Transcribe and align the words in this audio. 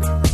you 0.00 0.29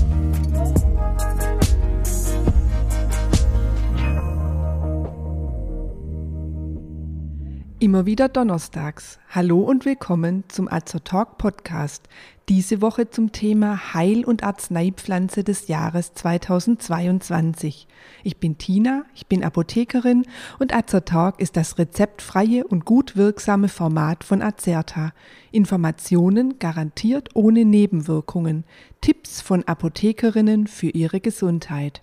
Immer 7.87 8.05
wieder 8.05 8.29
donnerstags. 8.29 9.21
Hallo 9.31 9.61
und 9.61 9.85
willkommen 9.85 10.43
zum 10.49 10.67
Azer 10.67 11.05
Talk 11.05 11.39
Podcast. 11.39 12.09
Diese 12.49 12.83
Woche 12.83 13.11
zum 13.11 13.31
Thema 13.31 13.95
Heil- 13.95 14.25
und 14.25 14.43
Arzneipflanze 14.43 15.45
des 15.45 15.69
Jahres 15.69 16.13
2022. 16.15 17.87
Ich 18.25 18.39
bin 18.39 18.59
Tina, 18.59 19.05
ich 19.15 19.29
bin 19.29 19.45
Apothekerin 19.45 20.27
und 20.59 20.75
Azer 20.75 21.05
Talk 21.05 21.39
ist 21.39 21.57
das 21.57 21.79
rezeptfreie 21.79 22.67
und 22.67 22.87
gut 22.87 23.15
wirksame 23.15 23.69
Format 23.69 24.25
von 24.25 24.43
Azerta. 24.43 25.13
Informationen 25.53 26.59
garantiert 26.59 27.37
ohne 27.37 27.65
Nebenwirkungen. 27.65 28.65
Tipps 29.01 29.41
von 29.41 29.63
Apothekerinnen 29.63 30.67
für 30.67 30.89
ihre 30.89 31.21
Gesundheit. 31.21 32.03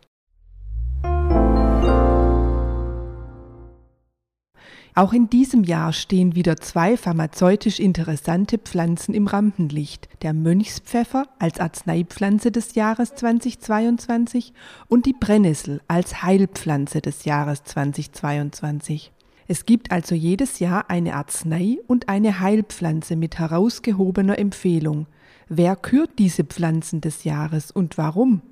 Auch 4.96 5.12
in 5.12 5.28
diesem 5.28 5.64
Jahr 5.64 5.92
stehen 5.92 6.36
wieder 6.36 6.58
zwei 6.58 6.98
pharmazeutisch 6.98 7.80
interessante 7.80 8.60
Pflanzen 8.60 9.16
im 9.16 9.26
Rampenlicht. 9.26 10.08
Der 10.22 10.34
Mönchspfeffer 10.34 11.26
als 11.40 11.60
Arzneipflanze 11.60 12.52
des 12.52 12.76
Jahres 12.76 13.16
2022 13.16 14.54
und 14.88 15.08
die 15.08 15.16
Brennnessel 15.20 15.82
als 15.88 16.22
Heilpflanze 16.22 17.02
des 17.02 17.26
Jahres 17.26 17.64
2022. 17.64 19.12
Es 19.48 19.66
gibt 19.66 19.92
also 19.92 20.14
jedes 20.14 20.60
Jahr 20.60 20.92
eine 20.92 21.16
Arznei 21.16 21.80
und 21.88 22.08
eine 22.08 22.40
Heilpflanze 22.40 23.16
mit 23.16 23.40
herausgehobener 23.40 24.38
Empfehlung. 24.38 25.08
Wer 25.50 25.76
kürt 25.76 26.20
diese 26.20 26.44
Pflanzen 26.44 27.02
des 27.02 27.24
Jahres 27.24 27.72
und 27.72 27.98
warum? 27.98 28.44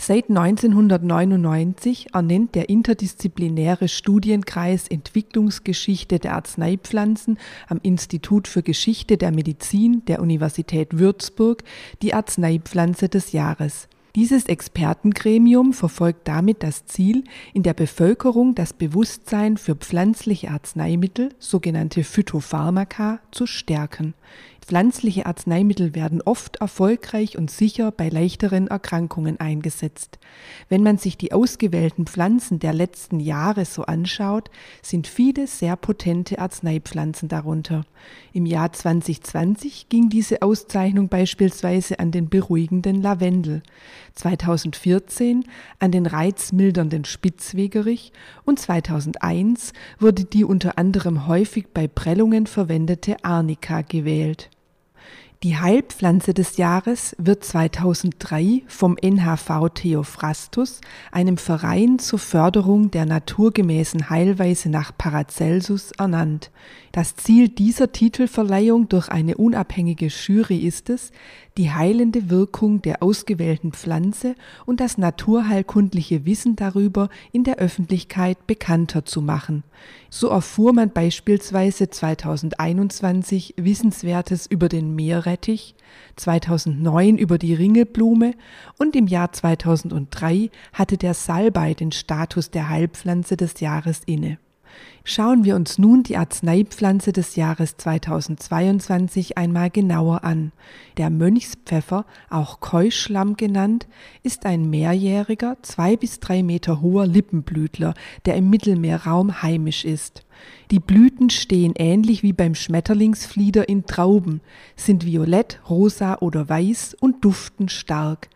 Seit 0.00 0.30
1999 0.30 2.14
ernennt 2.14 2.54
der 2.54 2.68
interdisziplinäre 2.68 3.88
Studienkreis 3.88 4.86
Entwicklungsgeschichte 4.86 6.20
der 6.20 6.36
Arzneipflanzen 6.36 7.36
am 7.66 7.80
Institut 7.82 8.46
für 8.46 8.62
Geschichte 8.62 9.16
der 9.16 9.32
Medizin 9.32 10.04
der 10.06 10.22
Universität 10.22 10.98
Würzburg 10.98 11.64
die 12.00 12.14
Arzneipflanze 12.14 13.08
des 13.08 13.32
Jahres. 13.32 13.88
Dieses 14.14 14.46
Expertengremium 14.46 15.72
verfolgt 15.72 16.28
damit 16.28 16.62
das 16.62 16.86
Ziel, 16.86 17.24
in 17.52 17.64
der 17.64 17.74
Bevölkerung 17.74 18.54
das 18.54 18.72
Bewusstsein 18.72 19.56
für 19.56 19.74
pflanzliche 19.74 20.50
Arzneimittel, 20.50 21.30
sogenannte 21.38 22.04
Phytopharmaka, 22.04 23.18
zu 23.32 23.46
stärken. 23.46 24.14
Pflanzliche 24.68 25.24
Arzneimittel 25.24 25.94
werden 25.94 26.20
oft 26.20 26.56
erfolgreich 26.56 27.38
und 27.38 27.50
sicher 27.50 27.90
bei 27.90 28.10
leichteren 28.10 28.66
Erkrankungen 28.66 29.40
eingesetzt. 29.40 30.18
Wenn 30.68 30.82
man 30.82 30.98
sich 30.98 31.16
die 31.16 31.32
ausgewählten 31.32 32.06
Pflanzen 32.06 32.58
der 32.58 32.74
letzten 32.74 33.18
Jahre 33.18 33.64
so 33.64 33.84
anschaut, 33.84 34.50
sind 34.82 35.06
viele 35.06 35.46
sehr 35.46 35.74
potente 35.76 36.38
Arzneipflanzen 36.38 37.30
darunter. 37.30 37.86
Im 38.34 38.44
Jahr 38.44 38.70
2020 38.70 39.88
ging 39.88 40.10
diese 40.10 40.42
Auszeichnung 40.42 41.08
beispielsweise 41.08 41.98
an 41.98 42.10
den 42.10 42.28
beruhigenden 42.28 43.00
Lavendel, 43.00 43.62
2014 44.16 45.44
an 45.78 45.92
den 45.92 46.04
reizmildernden 46.04 47.06
Spitzwegerich 47.06 48.12
und 48.44 48.58
2001 48.58 49.72
wurde 49.98 50.26
die 50.26 50.44
unter 50.44 50.76
anderem 50.76 51.26
häufig 51.26 51.68
bei 51.72 51.88
Prellungen 51.88 52.46
verwendete 52.46 53.24
Arnika 53.24 53.80
gewählt. 53.80 54.50
Die 55.44 55.56
Heilpflanze 55.56 56.34
des 56.34 56.56
Jahres 56.56 57.14
wird 57.16 57.44
2003 57.44 58.64
vom 58.66 58.96
NHV 59.00 59.68
Theophrastus, 59.72 60.80
einem 61.12 61.36
Verein 61.36 62.00
zur 62.00 62.18
Förderung 62.18 62.90
der 62.90 63.06
naturgemäßen 63.06 64.10
Heilweise 64.10 64.68
nach 64.68 64.90
Paracelsus, 64.98 65.92
ernannt. 65.92 66.50
Das 66.90 67.14
Ziel 67.14 67.48
dieser 67.48 67.92
Titelverleihung 67.92 68.88
durch 68.88 69.10
eine 69.10 69.36
unabhängige 69.36 70.08
Jury 70.08 70.58
ist 70.58 70.90
es, 70.90 71.12
die 71.58 71.72
heilende 71.72 72.30
Wirkung 72.30 72.80
der 72.82 73.02
ausgewählten 73.02 73.72
Pflanze 73.72 74.36
und 74.64 74.80
das 74.80 74.96
naturheilkundliche 74.96 76.24
Wissen 76.24 76.54
darüber 76.54 77.10
in 77.32 77.42
der 77.42 77.56
Öffentlichkeit 77.56 78.46
bekannter 78.46 79.04
zu 79.04 79.20
machen. 79.20 79.64
So 80.08 80.28
erfuhr 80.28 80.72
man 80.72 80.90
beispielsweise 80.90 81.90
2021 81.90 83.54
Wissenswertes 83.56 84.46
über 84.46 84.68
den 84.68 84.94
Meerrettich, 84.94 85.74
2009 86.14 87.18
über 87.18 87.38
die 87.38 87.54
Ringelblume 87.54 88.34
und 88.78 88.94
im 88.94 89.08
Jahr 89.08 89.32
2003 89.32 90.50
hatte 90.72 90.96
der 90.96 91.14
Salbei 91.14 91.74
den 91.74 91.90
Status 91.90 92.50
der 92.50 92.68
Heilpflanze 92.68 93.36
des 93.36 93.58
Jahres 93.58 94.02
inne. 94.06 94.38
Schauen 95.04 95.44
wir 95.44 95.56
uns 95.56 95.78
nun 95.78 96.02
die 96.02 96.18
Arzneipflanze 96.18 97.12
des 97.12 97.36
Jahres 97.36 97.76
2022 97.78 99.38
einmal 99.38 99.70
genauer 99.70 100.22
an. 100.22 100.52
Der 100.98 101.08
Mönchspfeffer, 101.08 102.04
auch 102.28 102.60
Keuschlamm 102.60 103.36
genannt, 103.36 103.88
ist 104.22 104.44
ein 104.44 104.68
mehrjähriger, 104.68 105.56
zwei 105.62 105.96
bis 105.96 106.20
drei 106.20 106.42
Meter 106.42 106.82
hoher 106.82 107.06
Lippenblütler, 107.06 107.94
der 108.26 108.36
im 108.36 108.50
Mittelmeerraum 108.50 109.42
heimisch 109.42 109.84
ist. 109.86 110.26
Die 110.70 110.80
Blüten 110.80 111.30
stehen 111.30 111.72
ähnlich 111.76 112.22
wie 112.22 112.34
beim 112.34 112.54
Schmetterlingsflieder 112.54 113.68
in 113.68 113.86
Trauben, 113.86 114.42
sind 114.76 115.06
violett, 115.06 115.60
rosa 115.70 116.18
oder 116.18 116.48
weiß 116.48 116.96
und 117.00 117.24
duften 117.24 117.70
stark. 117.70 118.28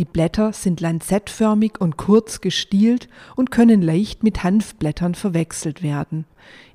Die 0.00 0.06
Blätter 0.06 0.54
sind 0.54 0.80
lanzettförmig 0.80 1.78
und 1.78 1.98
kurz 1.98 2.40
gestielt 2.40 3.10
und 3.36 3.50
können 3.50 3.82
leicht 3.82 4.22
mit 4.22 4.42
Hanfblättern 4.42 5.14
verwechselt 5.14 5.82
werden. 5.82 6.24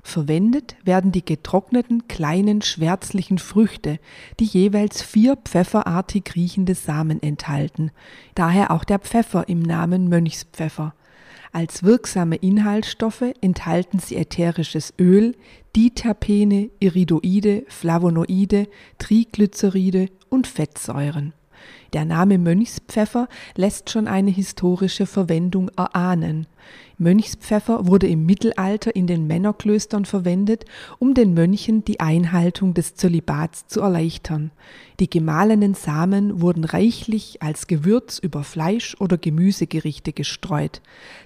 Verwendet 0.04 0.76
werden 0.84 1.10
die 1.10 1.24
getrockneten 1.24 2.06
kleinen 2.06 2.62
schwärzlichen 2.62 3.38
Früchte, 3.38 3.98
die 4.38 4.44
jeweils 4.44 5.02
vier 5.02 5.34
pfefferartig 5.34 6.36
riechende 6.36 6.76
Samen 6.76 7.20
enthalten, 7.20 7.90
daher 8.36 8.70
auch 8.70 8.84
der 8.84 9.00
Pfeffer 9.00 9.48
im 9.48 9.58
Namen 9.60 10.08
Mönchspfeffer. 10.08 10.94
Als 11.50 11.82
wirksame 11.82 12.36
Inhaltsstoffe 12.36 13.24
enthalten 13.40 13.98
sie 13.98 14.14
ätherisches 14.14 14.94
Öl, 15.00 15.34
Diterpene, 15.74 16.70
Iridoide, 16.78 17.64
Flavonoide, 17.66 18.68
Triglyceride 18.98 20.10
und 20.28 20.46
Fettsäuren. 20.46 21.32
Der 21.92 22.04
Name 22.04 22.38
Mönchspfeffer 22.38 23.28
lässt 23.54 23.90
schon 23.90 24.08
eine 24.08 24.30
historische 24.30 25.06
Verwendung 25.06 25.70
erahnen. 25.76 26.46
Mönchspfeffer 26.98 27.86
wurde 27.86 28.06
im 28.06 28.24
Mittelalter 28.24 28.96
in 28.96 29.06
den 29.06 29.26
Männerklöstern 29.26 30.06
verwendet, 30.06 30.64
um 30.98 31.12
den 31.12 31.34
Mönchen 31.34 31.84
die 31.84 32.00
Einhaltung 32.00 32.72
des 32.72 32.94
Zölibats 32.94 33.66
zu 33.66 33.82
erleichtern. 33.82 34.50
Die 34.98 35.10
gemahlenen 35.10 35.74
Samen 35.74 36.40
wurden 36.40 36.64
reichlich 36.64 37.42
als 37.42 37.66
Gewürz 37.66 38.18
über 38.18 38.44
Fleisch- 38.44 38.96
oder 38.98 39.18
Gemüsegerichte 39.18 40.14
gestreut. 40.14 40.80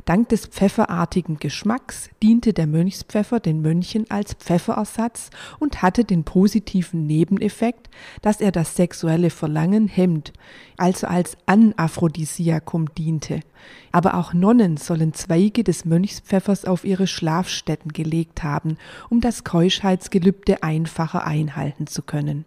Dank 0.07 0.29
des 0.31 0.47
pfefferartigen 0.47 1.39
Geschmacks 1.39 2.11
diente 2.21 2.53
der 2.53 2.67
Mönchspfeffer 2.67 3.39
den 3.39 3.63
Mönchen 3.63 4.11
als 4.11 4.35
Pfefferersatz 4.35 5.31
und 5.61 5.83
hatte 5.83 6.05
den 6.05 6.25
positiven 6.25 7.07
Nebeneffekt, 7.07 7.91
dass 8.23 8.41
er 8.41 8.51
das 8.51 8.75
sexuelle 8.75 9.31
Verlangen 9.31 9.87
hemmt, 9.87 10.33
also 10.77 11.07
als 11.07 11.37
Anaphrodisiakum 11.47 12.95
diente. 12.95 13.41
Aber 13.93 14.15
auch 14.15 14.33
Nonnen 14.33 14.77
sollen 14.77 15.13
Zweige 15.13 15.65
des 15.65 15.85
Mönchspfeffers 15.85 16.65
auf 16.65 16.85
ihre 16.85 17.07
Schlafstätten 17.07 17.93
gelegt 17.93 18.43
haben, 18.43 18.79
um 19.09 19.21
das 19.21 19.45
Keuschheitsgelübde 19.45 20.63
einfacher 20.63 21.27
einhalten 21.27 21.87
zu 21.87 22.03
können. 22.03 22.45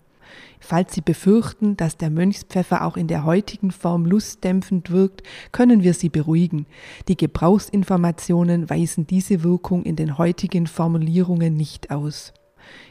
Falls 0.60 0.94
Sie 0.94 1.02
befürchten, 1.02 1.76
dass 1.76 1.98
der 1.98 2.10
Mönchspfeffer 2.10 2.86
auch 2.86 2.96
in 2.96 3.08
der 3.08 3.26
heutigen 3.26 3.72
Form 3.72 4.06
lustdämpfend 4.06 4.92
wirkt, 4.92 5.22
können 5.52 5.84
wir 5.84 5.94
Sie 5.94 6.10
beruhigen. 6.10 6.66
Die 7.10 7.18
Gebrauchsinformationen 7.18 8.70
weisen 8.70 9.06
diese 9.06 9.44
Wirkung 9.44 9.84
in 9.84 9.98
den 9.98 10.18
heutigen 10.18 10.66
Formulierungen 10.68 11.58
nicht 11.58 11.92
aus. 11.92 12.34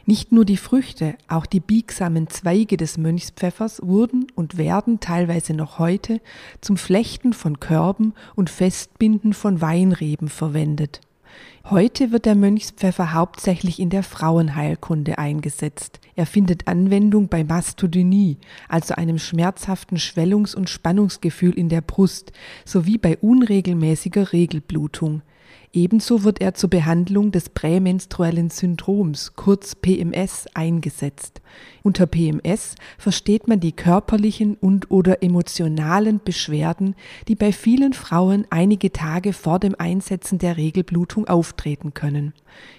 Nicht 0.06 0.32
nur 0.32 0.44
die 0.44 0.56
Früchte, 0.56 1.14
auch 1.28 1.46
die 1.46 1.60
biegsamen 1.60 2.28
Zweige 2.28 2.76
des 2.76 2.98
Mönchspfeffers 2.98 3.80
wurden 3.82 4.26
und 4.34 4.58
werden 4.58 5.00
teilweise 5.00 5.54
noch 5.54 5.78
heute 5.78 6.20
zum 6.60 6.76
Flechten 6.76 7.32
von 7.32 7.60
Körben 7.60 8.14
und 8.34 8.50
Festbinden 8.50 9.32
von 9.32 9.60
Weinreben 9.60 10.28
verwendet. 10.28 11.00
Heute 11.70 12.10
wird 12.10 12.26
der 12.26 12.34
Mönchspfeffer 12.34 13.12
hauptsächlich 13.12 13.78
in 13.78 13.88
der 13.88 14.02
Frauenheilkunde 14.02 15.19
eingesetzt. 15.19 16.00
Er 16.16 16.26
findet 16.26 16.66
Anwendung 16.66 17.28
bei 17.28 17.44
Mastodynie, 17.44 18.38
also 18.69 18.94
einem 18.94 19.19
schmerzhaften 19.19 19.96
Schwellungs- 19.96 20.56
und 20.56 20.69
Spannungsgefühl 20.69 21.52
in 21.52 21.69
der 21.69 21.80
Brust, 21.80 22.32
sowie 22.64 22.98
bei 22.98 23.16
unregelmäßiger 23.16 24.32
Regelblutung. 24.32 25.22
Ebenso 25.74 26.22
wird 26.22 26.42
er 26.42 26.52
zur 26.52 26.69
Behandlung 26.69 27.32
des 27.32 27.48
prämenstruellen 27.48 28.50
Syndroms, 28.50 29.32
kurz 29.36 29.74
PMS, 29.74 30.44
eingesetzt. 30.52 31.40
Unter 31.82 32.06
PMS 32.06 32.74
versteht 32.98 33.48
man 33.48 33.58
die 33.58 33.72
körperlichen 33.72 34.56
und/oder 34.56 35.22
emotionalen 35.22 36.20
Beschwerden, 36.22 36.94
die 37.26 37.36
bei 37.36 37.52
vielen 37.52 37.94
Frauen 37.94 38.46
einige 38.50 38.92
Tage 38.92 39.32
vor 39.32 39.58
dem 39.58 39.74
Einsetzen 39.78 40.38
der 40.38 40.58
Regelblutung 40.58 41.26
auftreten 41.26 41.94
können. 41.94 42.34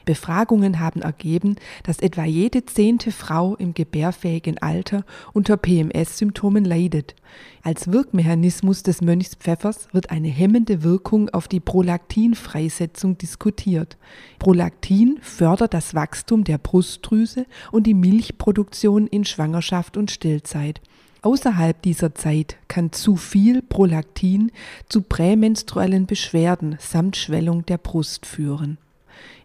Befragungen 0.05 0.79
haben 0.79 1.01
ergeben, 1.01 1.55
dass 1.81 1.97
etwa 1.97 2.25
jede 2.25 2.63
zehnte 2.65 3.11
Frau 3.11 3.55
im 3.55 3.73
gebärfähigen 3.73 4.59
Alter 4.59 5.03
unter 5.33 5.57
PMS-Symptomen 5.57 6.63
leidet. 6.63 7.15
Als 7.63 7.91
Wirkmechanismus 7.91 8.83
des 8.83 9.01
Mönchspfeffers 9.01 9.87
wird 9.93 10.11
eine 10.11 10.27
hemmende 10.27 10.83
Wirkung 10.83 11.29
auf 11.29 11.47
die 11.47 11.59
Prolaktinfreisetzung 11.59 12.82
diskutiert. 12.87 13.97
Prolaktin 14.39 15.19
fördert 15.21 15.73
das 15.73 15.93
Wachstum 15.93 16.43
der 16.43 16.57
Brustdrüse 16.57 17.45
und 17.71 17.87
die 17.87 17.93
Milchproduktion 17.93 19.07
in 19.07 19.25
Schwangerschaft 19.25 19.97
und 19.97 20.11
Stillzeit. 20.11 20.81
Außerhalb 21.21 21.81
dieser 21.81 22.15
Zeit 22.15 22.57
kann 22.67 22.91
zu 22.91 23.15
viel 23.15 23.61
Prolaktin 23.61 24.51
zu 24.89 25.01
prämenstruellen 25.01 26.05
Beschwerden 26.05 26.75
samt 26.79 27.15
Schwellung 27.15 27.65
der 27.65 27.77
Brust 27.77 28.25
führen. 28.25 28.77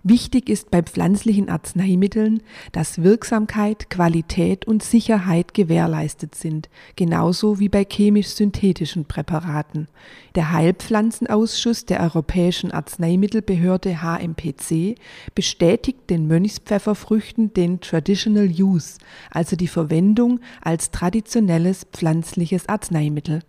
Wichtig 0.05 0.49
ist 0.49 0.71
bei 0.71 0.83
pflanzlichen 0.83 1.49
Arzneimitteln, 1.49 2.43
dass 2.73 3.03
Wirksamkeit, 3.03 3.91
Qualität 3.91 4.67
und 4.67 4.83
Sicherheit 4.83 5.55
gewährleistet 5.55 6.35
sind, 6.35 6.69
genauso 6.95 7.59
wie 7.59 7.69
bei 7.69 7.85
chemisch-synthetischen 7.85 9.07
Präparaten. 9.07 9.89
Der 10.35 10.53
Heilpflanzenausschuss 10.53 11.85
der 11.85 12.01
Europäischen 12.01 12.71
Arzneimittelbehörde 12.71 14.03
HMPC 14.03 14.95
bestätigt 15.35 16.11
den 16.11 16.29
Mönchspfefferfrüchten 16.29 17.53
den 17.53 17.81
Traditional 17.81 18.47
Use, 18.49 18.99
also 19.31 19.57
die 19.57 19.69
Verwendung 19.69 20.41
als 20.61 20.93
traditionelles 20.93 21.87
pflanzliches 21.93 22.69
Arzneimittel. 22.69 23.41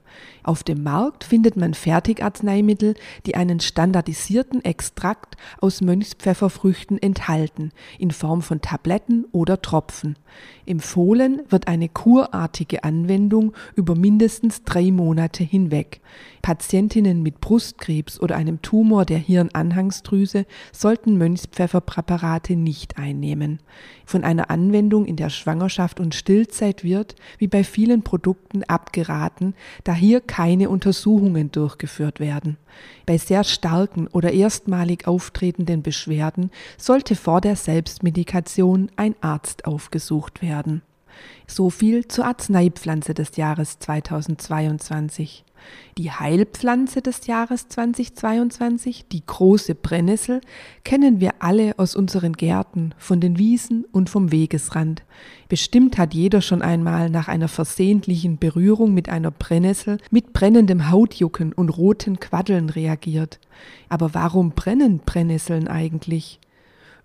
Auf 0.43 0.63
dem 0.63 0.83
Markt 0.83 1.23
findet 1.23 1.57
man 1.57 1.73
Fertigarzneimittel, 1.73 2.95
die 3.25 3.35
einen 3.35 3.59
standardisierten 3.59 4.63
Extrakt 4.65 5.35
aus 5.59 5.81
Mönchspfefferfrüchten 6.39 7.01
enthalten, 7.01 7.71
in 7.97 8.11
Form 8.11 8.41
von 8.41 8.61
Tabletten 8.61 9.25
oder 9.31 9.61
Tropfen. 9.61 10.17
Empfohlen 10.65 11.41
wird 11.49 11.67
eine 11.67 11.89
kurartige 11.89 12.83
Anwendung 12.83 13.53
über 13.75 13.95
mindestens 13.95 14.63
drei 14.63 14.91
Monate 14.91 15.43
hinweg. 15.43 16.01
Patientinnen 16.41 17.21
mit 17.21 17.41
Brustkrebs 17.41 18.19
oder 18.19 18.37
einem 18.37 18.61
Tumor 18.61 19.05
der 19.05 19.17
Hirnanhangsdrüse 19.17 20.45
sollten 20.71 21.17
Mönchspfefferpräparate 21.17 22.55
nicht 22.55 22.97
einnehmen. 22.97 23.59
Von 24.05 24.23
einer 24.23 24.49
Anwendung 24.49 25.05
in 25.05 25.17
der 25.17 25.29
Schwangerschaft 25.29 25.99
und 25.99 26.15
Stillzeit 26.15 26.83
wird, 26.83 27.15
wie 27.37 27.47
bei 27.47 27.63
vielen 27.63 28.03
Produkten, 28.03 28.63
abgeraten, 28.63 29.55
da 29.83 29.93
hier 29.93 30.21
keine 30.21 30.69
Untersuchungen 30.69 31.51
durchgeführt 31.51 32.19
werden. 32.19 32.57
Bei 33.05 33.17
sehr 33.17 33.43
starken 33.43 34.07
oder 34.07 34.31
erstmalig 34.31 35.07
auftretenden 35.07 35.81
Beschwerden 35.81 36.51
sollte 36.77 37.15
vor 37.15 37.41
der 37.41 37.55
Selbstmedikation 37.55 38.91
ein 38.95 39.15
Arzt 39.21 39.65
aufgesucht 39.65 40.41
werden. 40.41 40.81
So 41.47 41.69
viel 41.69 42.07
zur 42.07 42.25
Arzneipflanze 42.25 43.13
des 43.13 43.35
Jahres 43.37 43.79
2022. 43.79 45.43
Die 45.97 46.11
Heilpflanze 46.11 47.01
des 47.01 47.27
Jahres 47.27 47.67
2022, 47.67 49.05
die 49.11 49.25
große 49.25 49.75
Brennnessel, 49.75 50.41
kennen 50.83 51.19
wir 51.19 51.33
alle 51.39 51.77
aus 51.77 51.95
unseren 51.95 52.33
Gärten, 52.33 52.93
von 52.97 53.19
den 53.19 53.37
Wiesen 53.37 53.85
und 53.91 54.09
vom 54.09 54.31
Wegesrand. 54.31 55.03
Bestimmt 55.49 55.97
hat 55.97 56.13
jeder 56.13 56.41
schon 56.41 56.61
einmal 56.61 57.09
nach 57.09 57.27
einer 57.27 57.47
versehentlichen 57.47 58.37
Berührung 58.37 58.93
mit 58.93 59.09
einer 59.09 59.31
Brennnessel 59.31 59.97
mit 60.11 60.33
brennendem 60.33 60.89
Hautjucken 60.89 61.53
und 61.53 61.69
roten 61.69 62.19
Quaddeln 62.19 62.69
reagiert. 62.69 63.39
Aber 63.89 64.13
warum 64.13 64.51
brennen 64.51 64.99
Brennnesseln 64.99 65.67
eigentlich? 65.67 66.39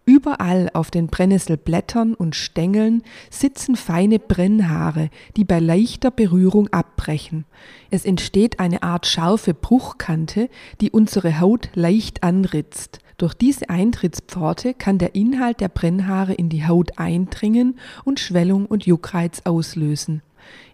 Überall 0.06 0.68
auf 0.74 0.90
den 0.90 1.06
Brennnesselblättern 1.06 2.14
und 2.14 2.36
Stängeln 2.36 3.02
sitzen 3.30 3.74
feine 3.74 4.18
Brennhaare, 4.18 5.08
die 5.36 5.44
bei 5.44 5.60
leichter 5.60 6.10
Berührung 6.10 6.68
abbrechen. 6.68 7.46
Es 7.90 8.04
entsteht 8.04 8.60
eine 8.60 8.82
Art 8.82 9.06
scharfe 9.06 9.54
Bruchkante, 9.54 10.50
die 10.82 10.90
unsere 10.90 11.40
Haut 11.40 11.70
leicht 11.74 12.22
anritzt. 12.22 12.98
Durch 13.16 13.32
diese 13.32 13.70
Eintrittspforte 13.70 14.74
kann 14.74 14.98
der 14.98 15.14
Inhalt 15.14 15.60
der 15.60 15.68
Brennhaare 15.68 16.34
in 16.34 16.50
die 16.50 16.66
Haut 16.66 16.98
eindringen 16.98 17.78
und 18.04 18.20
Schwellung 18.20 18.66
und 18.66 18.84
Juckreiz 18.84 19.42
auslösen. 19.44 20.20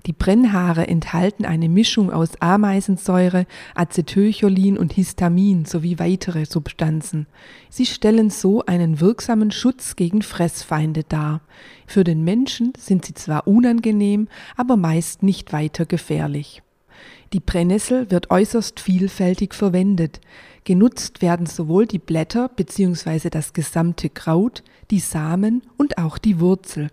Die 0.07 0.13
Brennhaare 0.13 0.89
enthalten 0.89 1.45
eine 1.45 1.69
Mischung 1.69 2.11
aus 2.11 2.41
Ameisensäure, 2.41 3.47
Acetylcholin 3.75 4.79
und 4.79 4.93
Histamin 4.93 5.67
sowie 5.67 5.99
weitere 5.99 6.47
Substanzen. 6.47 7.27
Sie 7.69 7.87
stellen 7.87 8.31
so 8.31 8.65
einen 8.65 9.01
wirksamen 9.01 9.51
Schutz 9.51 9.97
gegen 9.97 10.23
Fressfeinde 10.23 11.05
dar. 11.05 11.43
Für 11.87 12.05
den 12.05 12.25
Menschen 12.25 12.73
sind 12.79 13.05
sie 13.05 13.15
zwar 13.15 13.47
unangenehm, 13.47 14.29
aber 14.57 14.77
meist 14.77 15.23
nicht 15.23 15.53
weiter 15.53 15.85
gefährlich. 15.85 16.63
Die 17.33 17.41
Brennnessel 17.41 18.11
wird 18.11 18.31
äußerst 18.31 18.81
vielfältig 18.81 19.55
verwendet. 19.55 20.21
Genutzt 20.65 21.23
werden 21.23 21.47
sowohl 21.47 21.87
die 21.87 21.99
Blätter 21.99 22.49
bzw. 22.49 23.31
das 23.31 23.53
gesamte 23.53 24.09
Kraut, 24.09 24.65
die 24.91 24.99
Samen 24.99 25.63
und 25.77 25.99
auch 25.99 26.19
die 26.19 26.41
Wurzel. 26.41 26.89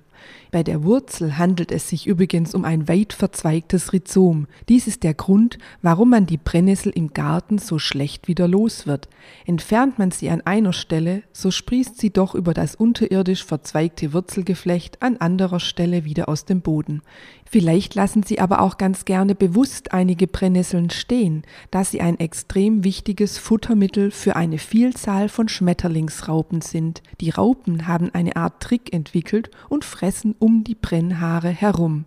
Bei 0.51 0.63
der 0.63 0.83
Wurzel 0.83 1.37
handelt 1.37 1.71
es 1.71 1.89
sich 1.89 2.07
übrigens 2.07 2.55
um 2.55 2.65
ein 2.65 2.87
weit 2.87 3.13
verzweigtes 3.13 3.93
Rhizom. 3.93 4.47
Dies 4.69 4.87
ist 4.87 5.03
der 5.03 5.13
Grund, 5.13 5.57
warum 5.81 6.09
man 6.09 6.25
die 6.25 6.37
Brennnessel 6.37 6.91
im 6.95 7.13
Garten 7.13 7.57
so 7.57 7.79
schlecht 7.79 8.27
wieder 8.27 8.47
los 8.47 8.87
wird. 8.87 9.09
Entfernt 9.45 9.99
man 9.99 10.11
sie 10.11 10.29
an 10.29 10.41
einer 10.41 10.73
Stelle, 10.73 11.23
so 11.33 11.51
sprießt 11.51 11.97
sie 11.97 12.11
doch 12.11 12.35
über 12.35 12.53
das 12.53 12.75
unterirdisch 12.75 13.43
verzweigte 13.43 14.13
Wurzelgeflecht 14.13 15.01
an 15.01 15.17
anderer 15.17 15.59
Stelle 15.59 16.05
wieder 16.05 16.29
aus 16.29 16.45
dem 16.45 16.61
Boden. 16.61 17.01
Vielleicht 17.49 17.95
lassen 17.95 18.23
Sie 18.23 18.39
aber 18.39 18.61
auch 18.61 18.77
ganz 18.77 19.05
gerne 19.05 19.33
bewusst 19.33 19.93
einige 19.93 20.27
Brennnesseln 20.27 20.89
stehen, 20.89 21.43
da 21.71 21.85
sie 21.85 22.01
ein 22.01 22.19
extrem 22.19 22.83
wichtiges 22.83 23.37
Futtermittel 23.37 24.11
für 24.11 24.35
eine 24.35 24.57
Vielzahl 24.57 25.29
von 25.29 25.47
Schmetterlingsraupen 25.47 26.61
sind. 26.61 27.01
Die 27.21 27.29
Raupen 27.29 27.87
haben 27.87 28.13
eine 28.13 28.35
Art 28.35 28.61
Trick 28.61 28.93
entwickelt 28.93 29.49
und 29.69 29.85
fressen 29.85 30.06
um 30.39 30.63
die 30.63 30.75
Brennhaare 30.75 31.49
herum. 31.49 32.05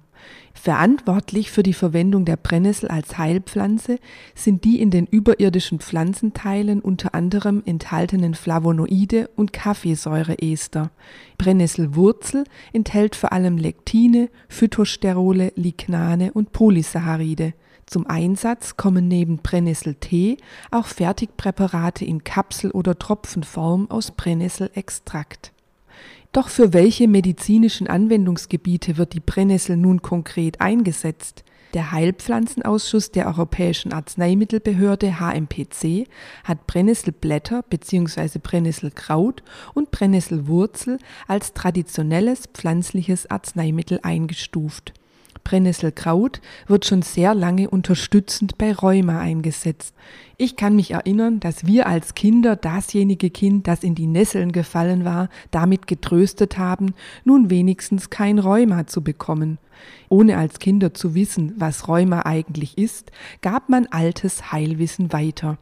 Verantwortlich 0.52 1.50
für 1.50 1.62
die 1.62 1.72
Verwendung 1.72 2.24
der 2.24 2.36
Brennnessel 2.36 2.88
als 2.88 3.16
Heilpflanze 3.16 3.98
sind 4.34 4.64
die 4.64 4.80
in 4.80 4.90
den 4.90 5.06
überirdischen 5.06 5.80
Pflanzenteilen 5.80 6.80
unter 6.80 7.14
anderem 7.14 7.62
enthaltenen 7.64 8.34
Flavonoide 8.34 9.30
und 9.36 9.52
Kaffeesäureester. 9.52 10.90
Brennnesselwurzel 11.38 12.44
enthält 12.72 13.16
vor 13.16 13.32
allem 13.32 13.56
Lektine, 13.56 14.28
Phytosterole, 14.48 15.52
Lignane 15.56 16.32
und 16.32 16.52
Polysaccharide. 16.52 17.54
Zum 17.86 18.06
Einsatz 18.06 18.76
kommen 18.76 19.08
neben 19.08 19.38
Brennnesseltee 19.38 20.36
auch 20.70 20.86
Fertigpräparate 20.86 22.04
in 22.04 22.22
Kapsel- 22.22 22.70
oder 22.70 22.98
Tropfenform 22.98 23.90
aus 23.90 24.10
Brennnesselextrakt. 24.10 25.52
Doch 26.32 26.48
für 26.48 26.72
welche 26.72 27.08
medizinischen 27.08 27.88
Anwendungsgebiete 27.88 28.96
wird 28.96 29.14
die 29.14 29.20
Brennnessel 29.20 29.76
nun 29.76 30.00
konkret 30.00 30.60
eingesetzt? 30.60 31.42
Der 31.74 31.90
Heilpflanzenausschuss 31.90 33.10
der 33.10 33.26
Europäischen 33.26 33.92
Arzneimittelbehörde 33.92 35.18
HMPC 35.18 36.08
hat 36.44 36.66
Brennnesselblätter 36.68 37.62
bzw. 37.62 38.38
Brennnesselkraut 38.40 39.42
und 39.74 39.90
Brennnesselwurzel 39.90 40.98
als 41.26 41.52
traditionelles 41.52 42.48
pflanzliches 42.52 43.28
Arzneimittel 43.28 43.98
eingestuft. 44.02 44.94
Brennnesselkraut 45.42 46.40
wird 46.66 46.86
schon 46.86 47.02
sehr 47.02 47.34
lange 47.34 47.70
unterstützend 47.70 48.58
bei 48.58 48.72
Rheuma 48.72 49.20
eingesetzt. 49.20 49.94
Ich 50.42 50.56
kann 50.56 50.74
mich 50.74 50.92
erinnern, 50.92 51.38
dass 51.38 51.66
wir 51.66 51.86
als 51.86 52.14
Kinder 52.14 52.56
dasjenige 52.56 53.28
Kind, 53.28 53.68
das 53.68 53.84
in 53.84 53.94
die 53.94 54.06
Nesseln 54.06 54.52
gefallen 54.52 55.04
war, 55.04 55.28
damit 55.50 55.86
getröstet 55.86 56.56
haben, 56.56 56.94
nun 57.24 57.50
wenigstens 57.50 58.08
kein 58.08 58.38
Rheuma 58.38 58.86
zu 58.86 59.02
bekommen. 59.02 59.58
Ohne 60.08 60.38
als 60.38 60.58
Kinder 60.58 60.94
zu 60.94 61.14
wissen, 61.14 61.52
was 61.56 61.88
Rheuma 61.88 62.22
eigentlich 62.24 62.78
ist, 62.78 63.12
gab 63.42 63.68
man 63.68 63.86
altes 63.86 64.50
Heilwissen 64.50 65.12
weiter. 65.12 65.58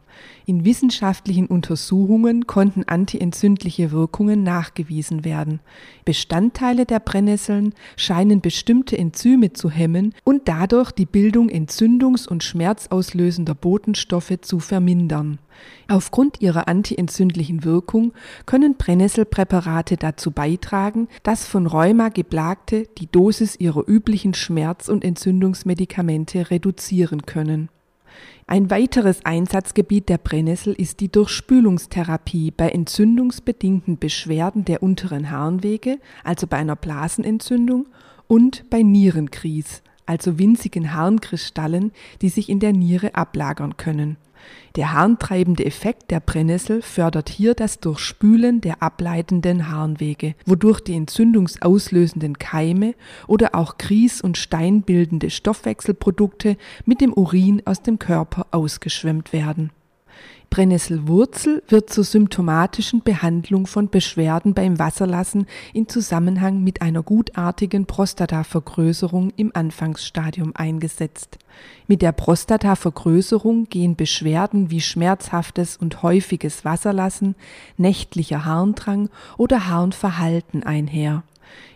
In 0.47 0.65
wissenschaftlichen 0.65 1.47
Untersuchungen 1.47 2.47
konnten 2.47 2.85
antientzündliche 2.85 3.93
Wirkungen 3.93 4.43
nachgewiesen 4.43 5.25
werden. 5.25 5.61
Bestandteile 6.05 6.87
der 6.87 7.01
Brennnesseln 7.01 7.75
scheinen 7.97 8.41
bestimmte 8.41 8.97
Enzyme 8.97 9.53
zu 9.53 9.71
hemmen 9.71 10.15
und 10.25 10.49
dadurch 10.49 10.91
die 10.93 11.07
Bildung 11.07 11.51
entzündungs- 11.51 12.27
und 12.27 12.43
schmerzauslösender 12.43 13.55
Botenstoffe 13.55 14.39
zu 14.41 14.59
vermindern. 14.69 15.39
Aufgrund 15.89 16.41
ihrer 16.41 16.69
antientzündlichen 16.69 17.65
Wirkung 17.65 18.13
können 18.47 18.77
Brennnesselpräparate 18.77 19.97
dazu 19.97 20.31
beitragen, 20.31 21.09
dass 21.23 21.47
von 21.47 21.67
Rheuma 21.67 22.11
geplagte 22.11 22.87
die 22.99 23.11
Dosis 23.11 23.57
ihrer 23.57 23.89
üblichen 23.89 24.35
Schmerz- 24.35 24.89
und 24.89 25.05
Entzündungsmedikamente 25.05 26.51
reduzieren 26.51 27.23
können. 27.23 27.71
Ein 28.47 28.71
weiteres 28.71 29.25
Einsatzgebiet 29.25 30.09
der 30.09 30.19
Brennnessel 30.19 30.73
ist 30.73 31.01
die 31.01 31.13
Durchspülungstherapie 31.13 32.51
bei 32.51 32.71
entzündungsbedingten 32.71 33.99
Beschwerden 33.99 34.65
der 34.65 34.83
unteren 34.83 35.31
Harnwege, 35.31 35.99
also 36.25 36.47
bei 36.47 36.57
einer 36.57 36.77
Blasenentzündung, 36.77 37.89
und 38.27 38.69
bei 38.71 38.83
Nierenkries, 38.83 39.83
also 40.07 40.39
winzigen 40.39 40.95
Harnkristallen, 40.95 41.93
die 42.23 42.31
sich 42.31 42.49
in 42.49 42.61
der 42.61 42.73
Niere 42.73 43.15
ablagern 43.15 43.77
können. 43.77 44.17
Der 44.77 44.93
harntreibende 44.93 45.65
Effekt 45.65 46.11
der 46.11 46.21
Brennnessel 46.21 46.83
fördert 46.83 47.29
hier 47.29 47.55
das 47.55 47.81
Durchspülen 47.81 48.61
der 48.61 48.83
ableitenden 48.83 49.71
Harnwege, 49.71 50.35
wodurch 50.47 50.81
die 50.81 50.95
entzündungsauslösenden 50.95 52.39
Keime 52.39 52.95
oder 53.27 53.55
auch 53.55 53.77
Kries- 53.79 54.23
und 54.23 54.37
steinbildende 54.37 55.31
Stoffwechselprodukte 55.31 56.57
mit 56.85 57.01
dem 57.01 57.13
Urin 57.13 57.63
aus 57.65 57.83
dem 57.83 57.99
Körper 57.99 58.47
ausgeschwemmt 58.51 59.33
werden 59.33 59.71
Brennnesselwurzel 60.51 61.63
wird 61.69 61.91
zur 61.91 62.05
symptomatischen 62.05 63.03
Behandlung 63.03 63.67
von 63.67 63.91
Beschwerden 63.91 64.55
beim 64.55 64.79
Wasserlassen 64.79 65.47
in 65.73 65.89
Zusammenhang 65.89 66.65
mit 66.65 66.83
einer 66.83 67.03
gutartigen 67.03 67.87
Prostatavergrößerung 67.87 69.33
im 69.37 69.53
Anfangsstadium 69.55 70.53
eingesetzt. 70.55 71.39
Mit 71.87 72.03
der 72.03 72.13
Prostatavergrößerung 72.13 73.69
gehen 73.69 73.97
Beschwerden 73.97 74.71
wie 74.71 74.81
schmerzhaftes 74.81 75.77
und 75.77 76.03
häufiges 76.03 76.65
Wasserlassen, 76.65 77.35
nächtlicher 77.77 78.45
Harndrang 78.45 79.11
oder 79.37 79.69
Harnverhalten 79.69 80.63
einher 80.63 81.23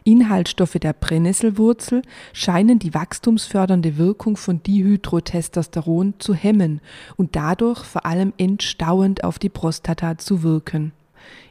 Inhaltsstoffe 0.05 0.79
der 0.81 0.93
Brennnesselwurzel 0.93 2.03
scheinen 2.33 2.79
die 2.79 2.95
wachstumsfördernde 2.95 3.99
Wirkung 3.99 4.37
von 4.37 4.63
Dihydrotestosteron 4.63 6.15
zu 6.19 6.35
hemmen 6.35 6.81
und 7.17 7.37
dadurch 7.37 7.85
vor 7.85 8.07
allem 8.07 8.33
entstauend 8.39 9.25
auf 9.25 9.39
die 9.39 9.49
Prostata 9.49 10.19
zu 10.19 10.43
wirken 10.43 10.93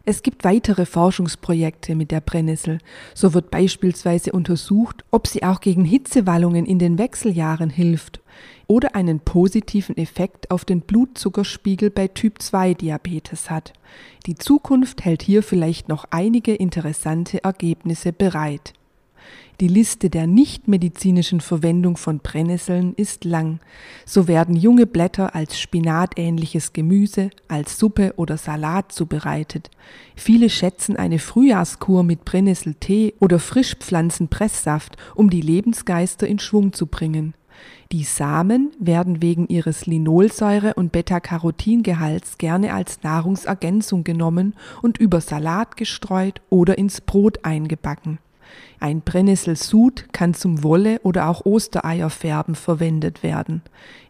es 0.03 0.23
gibt 0.23 0.43
weitere 0.43 0.85
Forschungsprojekte 0.85 1.95
mit 1.95 2.11
der 2.11 2.21
Brennnessel. 2.21 2.79
So 3.13 3.33
wird 3.33 3.51
beispielsweise 3.51 4.31
untersucht, 4.31 5.05
ob 5.11 5.27
sie 5.27 5.43
auch 5.43 5.61
gegen 5.61 5.85
Hitzewallungen 5.85 6.65
in 6.65 6.79
den 6.79 6.97
Wechseljahren 6.97 7.69
hilft 7.69 8.19
oder 8.67 8.95
einen 8.95 9.19
positiven 9.19 9.97
Effekt 9.97 10.49
auf 10.49 10.65
den 10.65 10.81
Blutzuckerspiegel 10.81 11.89
bei 11.89 12.07
Typ 12.07 12.41
2 12.41 12.73
Diabetes 12.73 13.49
hat. 13.49 13.73
Die 14.25 14.35
Zukunft 14.35 15.03
hält 15.03 15.21
hier 15.21 15.43
vielleicht 15.43 15.89
noch 15.89 16.05
einige 16.09 16.55
interessante 16.55 17.43
Ergebnisse 17.43 18.13
bereit. 18.13 18.73
Die 19.59 19.67
Liste 19.67 20.09
der 20.09 20.25
nichtmedizinischen 20.25 21.39
Verwendung 21.39 21.97
von 21.97 22.19
Brennnesseln 22.19 22.93
ist 22.95 23.25
lang. 23.25 23.59
So 24.05 24.27
werden 24.27 24.55
junge 24.55 24.87
Blätter 24.87 25.35
als 25.35 25.59
spinatähnliches 25.59 26.73
Gemüse, 26.73 27.29
als 27.47 27.77
Suppe 27.77 28.13
oder 28.17 28.37
Salat 28.37 28.91
zubereitet. 28.91 29.69
Viele 30.15 30.49
schätzen 30.49 30.95
eine 30.95 31.19
Frühjahrskur 31.19 32.03
mit 32.03 32.25
Brennnesseltee 32.25 33.13
oder 33.19 33.37
Frischpflanzenpresssaft, 33.37 34.97
um 35.13 35.29
die 35.29 35.41
Lebensgeister 35.41 36.27
in 36.27 36.39
Schwung 36.39 36.73
zu 36.73 36.87
bringen. 36.87 37.35
Die 37.91 38.03
Samen 38.05 38.71
werden 38.79 39.21
wegen 39.21 39.47
ihres 39.47 39.85
Linolsäure- 39.85 40.75
und 40.75 40.91
Beta-Carotin-Gehalts 40.91 42.37
gerne 42.37 42.73
als 42.73 43.03
Nahrungsergänzung 43.03 44.03
genommen 44.03 44.55
und 44.81 44.97
über 44.97 45.19
Salat 45.19 45.75
gestreut 45.75 46.41
oder 46.49 46.77
ins 46.77 47.01
Brot 47.01 47.43
eingebacken. 47.43 48.19
Ein 48.79 49.01
Brennnesselsud 49.01 50.11
kann 50.11 50.33
zum 50.33 50.63
Wolle 50.63 50.99
oder 51.03 51.29
auch 51.29 51.45
Ostereierfärben 51.45 52.55
verwendet 52.55 53.23
werden. 53.23 53.61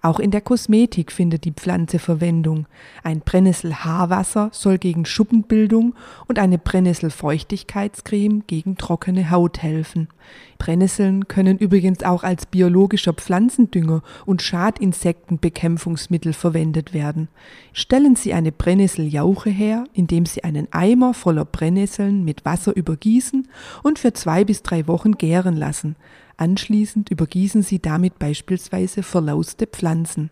Auch 0.02 0.20
in 0.20 0.32
der 0.32 0.42
Kosmetik 0.42 1.12
findet 1.12 1.44
die 1.44 1.52
Pflanze 1.52 2.00
Verwendung. 2.00 2.68
Ein 3.04 3.20
Brennnesselhaarwasser 3.20 4.50
soll 4.52 4.78
gegen 4.78 5.06
Schuppenbildung 5.06 5.94
und 6.28 6.40
eine 6.40 6.58
Brennnesselfeuchtigkeitscreme 6.58 8.44
gegen 8.48 8.78
trockene 8.78 9.30
Haut 9.30 9.62
helfen. 9.62 10.08
Brennnesseln 10.62 11.28
können 11.28 11.58
übrigens 11.58 12.04
auch 12.04 12.22
als 12.22 12.46
biologischer 12.46 13.14
Pflanzendünger 13.14 14.04
und 14.28 14.44
Schadinsektenbekämpfungsmittel 14.44 16.34
verwendet 16.34 16.94
werden. 16.94 17.30
Stellen 17.74 18.16
Sie 18.16 18.32
eine 18.32 18.52
Brennnesseljauche 18.52 19.50
her, 19.50 19.86
indem 19.94 20.28
Sie 20.28 20.44
einen 20.44 20.68
Eimer 20.72 21.16
voller 21.16 21.46
Brennnesseln 21.46 22.24
mit 22.24 22.46
Wasser 22.46 22.76
übergießen 22.76 23.48
und 23.82 23.98
für 23.98 24.14
zwei 24.14 24.46
bis 24.46 24.62
drei 24.62 24.88
Wochen 24.88 25.14
gären 25.14 25.58
lassen. 25.58 25.96
Anschließend 26.38 27.10
übergießen 27.10 27.64
Sie 27.64 27.80
damit 27.80 28.20
beispielsweise 28.20 29.02
verlauste 29.02 29.66
Pflanzen. 29.66 30.30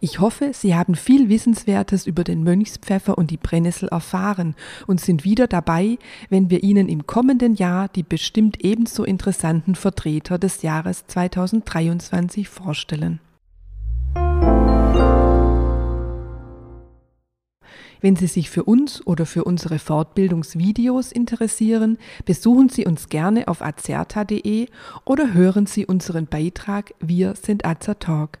Ich 0.00 0.20
hoffe, 0.20 0.50
Sie 0.52 0.74
haben 0.74 0.94
viel 0.94 1.28
Wissenswertes 1.28 2.06
über 2.06 2.24
den 2.24 2.42
Mönchspfeffer 2.42 3.16
und 3.16 3.30
die 3.30 3.36
Brennnessel 3.36 3.88
erfahren 3.88 4.54
und 4.86 5.00
sind 5.00 5.24
wieder 5.24 5.46
dabei, 5.46 5.98
wenn 6.28 6.50
wir 6.50 6.62
Ihnen 6.62 6.88
im 6.88 7.06
kommenden 7.06 7.54
Jahr 7.54 7.88
die 7.88 8.02
bestimmt 8.02 8.64
ebenso 8.64 9.04
interessanten 9.04 9.74
Vertreter 9.74 10.38
des 10.38 10.62
Jahres 10.62 11.06
2023 11.06 12.48
vorstellen. 12.48 13.20
Wenn 18.02 18.16
Sie 18.16 18.26
sich 18.26 18.50
für 18.50 18.64
uns 18.64 19.06
oder 19.06 19.26
für 19.26 19.44
unsere 19.44 19.78
Fortbildungsvideos 19.78 21.12
interessieren, 21.12 21.98
besuchen 22.24 22.68
Sie 22.68 22.84
uns 22.84 23.08
gerne 23.08 23.46
auf 23.46 23.62
azerta.de 23.62 24.66
oder 25.04 25.32
hören 25.32 25.66
Sie 25.66 25.86
unseren 25.86 26.26
Beitrag 26.26 26.94
Wir 26.98 27.36
sind 27.36 27.64
Azertalk. 27.64 28.40